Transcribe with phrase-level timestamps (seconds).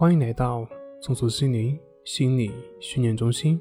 [0.00, 0.66] 欢迎来到
[1.02, 3.60] 松鼠心灵心理训练中心。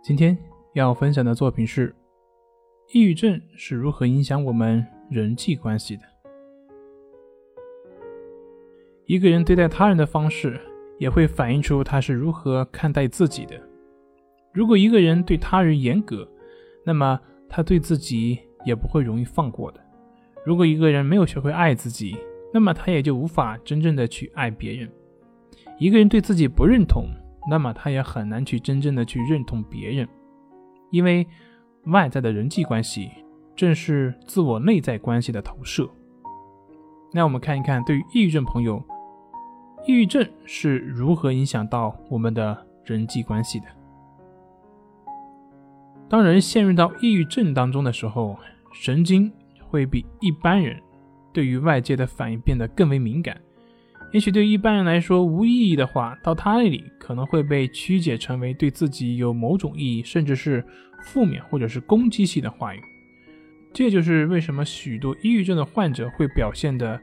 [0.00, 0.38] 今天
[0.74, 1.92] 要分享的作品是：
[2.92, 6.04] 抑郁症是如何影响我们人际关系的？
[9.06, 10.60] 一个人对待他人的方式，
[10.96, 13.60] 也会反映出他是如何看待自己的。
[14.52, 16.24] 如果一个人对他人严格，
[16.84, 19.80] 那么他对自己也不会容易放过的。
[20.44, 22.16] 如果一个人没有学会爱自己，
[22.52, 24.90] 那么他也就无法真正的去爱别人。
[25.78, 27.06] 一个人对自己不认同，
[27.48, 30.08] 那么他也很难去真正的去认同别人。
[30.90, 31.26] 因为
[31.84, 33.10] 外在的人际关系
[33.56, 35.88] 正是自我内在关系的投射。
[37.12, 38.82] 那我们看一看，对于抑郁症朋友，
[39.86, 43.66] 抑郁症是如何影响到我们的人际关系的？
[46.08, 48.36] 当人陷入到抑郁症当中的时候，
[48.72, 49.32] 神经。
[49.72, 50.78] 会比一般人
[51.32, 53.40] 对于外界的反应变得更为敏感。
[54.12, 60.62] 也许对一般人来说无意义的话，到他那里可能会被曲解成为对自己有某种意义，甚至是
[61.00, 62.80] 负面或者是攻击性的话语。
[63.72, 67.00] 这就是为什么许多抑郁症的患者会表现的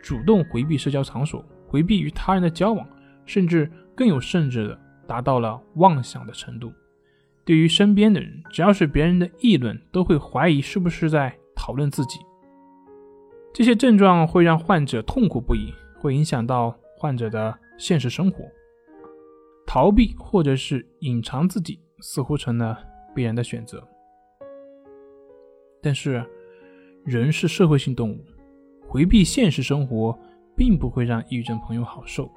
[0.00, 2.86] 主动回避社交场所，回避与他人的交往，
[3.26, 6.72] 甚至更有甚者的达到了妄想的程度。
[7.44, 11.36] 对于身边的人，只要是别人的议论，都会怀疑是不是在。
[11.62, 12.18] 讨论自己，
[13.54, 18.44] 这些症状会让患者痛苦不已，会影响到患者的现实生活。
[19.64, 22.76] 逃避或者是隐藏自己，似乎成了
[23.14, 23.80] 必然的选择。
[25.80, 26.28] 但是，
[27.04, 28.18] 人是社会性动物，
[28.88, 30.18] 回避现实生活
[30.56, 32.28] 并不会让抑郁症朋友好受。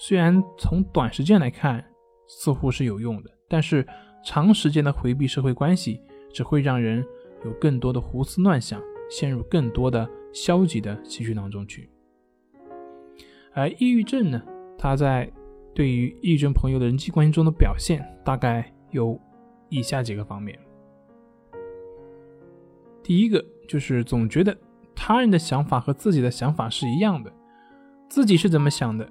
[0.00, 1.84] 虽然从短时间来看
[2.26, 3.86] 似乎是有用的，但是
[4.24, 6.00] 长时间的回避社会关系
[6.32, 7.06] 只会让人。
[7.44, 11.88] 有更多的胡思乱想，陷入更多的消极的情绪当中去。
[13.52, 14.42] 而抑郁症呢，
[14.78, 15.30] 它在
[15.74, 19.20] 对于抑郁症朋友的人际关系中的表现，大概有
[19.68, 20.58] 以下几个方面。
[23.02, 24.56] 第一个就是总觉得
[24.94, 27.32] 他人的想法和自己的想法是一样的，
[28.08, 29.08] 自己是怎么想的，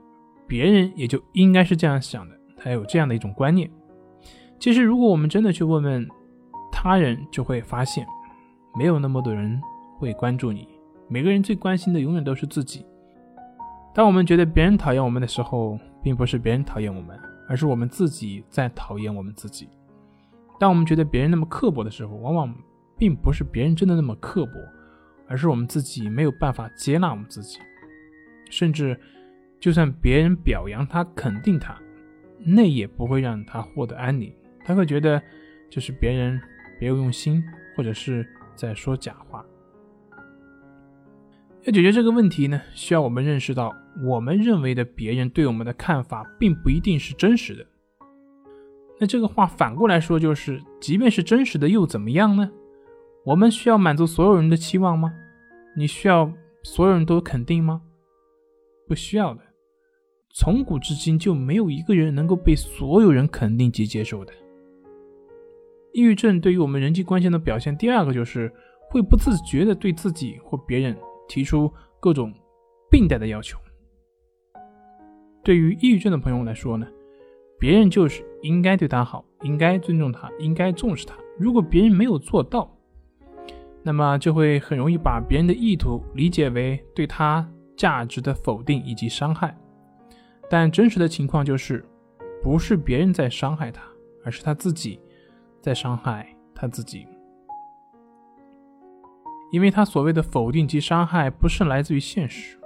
[0.48, 3.70] 别人也就应该是这样想的，他有这样的一种观念。
[4.60, 6.08] 其实，如果我们真的去问问
[6.72, 8.06] 他人，就会发现。
[8.76, 9.62] 没有那么多人
[9.98, 10.68] 会关注你，
[11.08, 12.84] 每个人最关心的永远都是自己。
[13.94, 19.70] 当我们觉得别人讨厌我们的时候，并不是别人讨厌我们，而是我们自己在讨厌我们自己。
[20.60, 22.56] 当我们觉得别人那么刻薄的时候，往往
[22.98, 24.54] 并不是别人真的那么刻薄，
[25.28, 27.60] 而是我们自己没有办法接纳我们自己。
[28.50, 29.00] 甚至，
[29.60, 31.78] 就算别人表扬他、肯定他，
[32.40, 34.34] 那也不会让他获得安宁。
[34.66, 35.22] 他会觉得
[35.70, 36.42] 就是别人
[36.80, 37.44] 别有用心，
[37.78, 38.28] 或者是。
[38.56, 39.46] 在说假话。
[41.64, 43.74] 要解决这个问题呢，需要我们认识到，
[44.06, 47.66] 我们认为的别人对我们的看法，并不一定是真实的。
[49.00, 52.52] 那这个话反过来说，就是即便是真实的，又怎么样呢？
[53.26, 55.14] 我们需要满足所有人的期望吗？
[55.78, 56.32] 你需要
[56.64, 57.82] 所有人都肯定吗？
[58.86, 59.42] 不需要的。
[60.36, 64.34] 从古至今，就没有一个人能够被所有人肯定及接受的。
[65.94, 68.52] 抑郁症对于我们人际关系的表现，第二个就是
[68.90, 72.34] 会不自觉的对自己或别人提出各种
[72.90, 73.58] 病态的要求。
[75.44, 76.88] 对于抑郁症的朋友来说呢，
[77.60, 81.16] 别人就是应该对他好，应该尊重他，应该重视他。
[81.38, 82.76] 如果别人没有做到，
[83.84, 89.56] 那么就会很容易把别人的意图理解为对他价值的否定以及伤害。
[90.50, 91.86] 但真实的情况就是，
[92.42, 93.84] 不是别人在伤害他，
[94.24, 95.00] 而是他自己。
[95.64, 97.08] 在伤害他自己，
[99.50, 102.60] 因为他所谓的否定及伤害，不是来自于现实，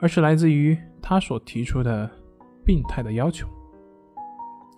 [0.00, 2.10] 而是来自于他所提出的
[2.64, 3.46] 病态的要求。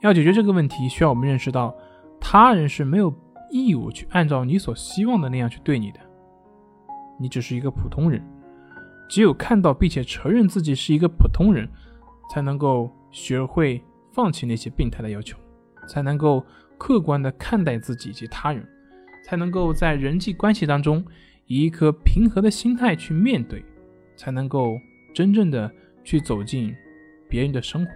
[0.00, 1.72] 要解决这个问题，需要我们认识到，
[2.20, 3.14] 他人是没有
[3.52, 6.00] 义务去按照你所希望的那样去对你的，
[7.20, 8.20] 你只是一个普通人。
[9.08, 11.68] 只有看到并且承认自己是一个普通人，
[12.34, 13.80] 才能够学会
[14.12, 15.38] 放弃那些病态的要求，
[15.86, 16.44] 才能够。
[16.78, 18.66] 客观的看待自己及他人，
[19.24, 21.04] 才能够在人际关系当中
[21.46, 23.64] 以一颗平和的心态去面对，
[24.16, 24.78] 才能够
[25.14, 25.70] 真正的
[26.04, 26.74] 去走进
[27.28, 27.92] 别人的生活。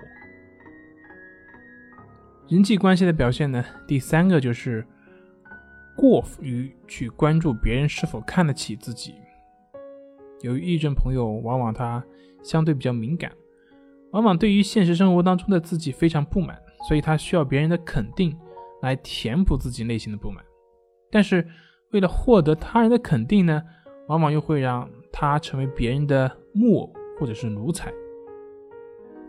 [2.49, 4.85] 人际关系的表现呢，第三个就是
[5.96, 9.14] 过于去关注别人是否看得起自己。
[10.43, 12.05] 由于抑郁症朋友往往他
[12.43, 13.31] 相对比较敏感，
[14.11, 16.58] 往往对于现实生活当中的自己非常不满，
[16.88, 18.37] 所以他需要别人的肯定。
[18.82, 20.44] 来填补自己内心的不满，
[21.11, 21.46] 但是
[21.93, 23.62] 为了获得他人的肯定呢，
[24.08, 27.93] 往往又会让他成为别人的木偶或者是奴才。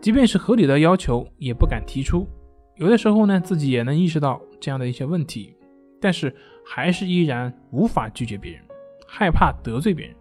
[0.00, 2.28] 即便是合理的要求，也不敢提出。
[2.76, 5.56] 有的时候呢，自己也能意识到这样的一些问题，
[6.00, 6.34] 但是
[6.66, 8.60] 还是依然无法拒绝别人，
[9.06, 10.14] 害怕得罪别人。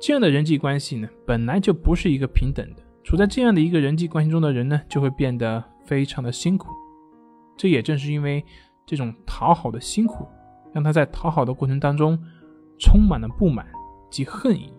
[0.00, 2.82] 这样的人际关系呢，本来就不是一个平等的。
[3.02, 6.68] 处在这样的一个人际关系中的人呢，就会变得非常的辛苦。
[7.60, 8.42] 这也正是因为
[8.86, 10.26] 这种讨好的辛苦，
[10.72, 12.18] 让他在讨好的过程当中
[12.78, 13.66] 充满了不满
[14.10, 14.72] 及恨意。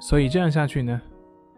[0.00, 0.98] 所以这样下去呢，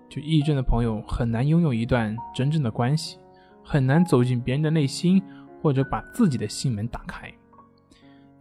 [0.09, 3.21] 就抑郁症的朋友很难拥有一段真正的关系，
[3.63, 5.23] 很难走进别人的内心，
[5.63, 7.33] 或者把自己的心门打开。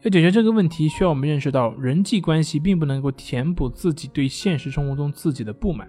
[0.02, 5.88] 要解决这个问题，需要我们认识到，人际关系并不能够填补自己对现实生活中自己的不满。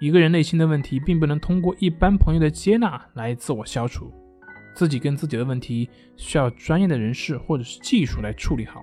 [0.00, 4.12] 一个人内心的问题，并不能通过一般朋友的接纳来自我消除。
[4.74, 8.82] 自己跟自己的问题，需要专业的人士或者是技术来处理好。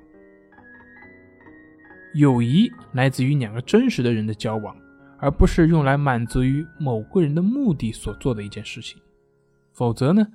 [2.14, 4.76] 友谊来自于两个真实的人的交往，
[5.20, 9.02] 而不是用来满足于某个人的目的所做的一件事情。
[9.74, 10.26] 否则呢，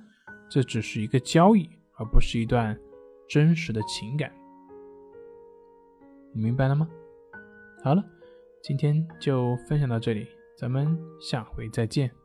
[0.49, 2.77] 这只是一个交易，而不是一段。
[3.25, 4.31] 真实的情感，
[6.33, 6.87] 你明白了吗？
[7.81, 8.03] 好了，
[8.61, 10.27] 今天就分享到这里，
[10.63, 12.22] 咱们下回再见。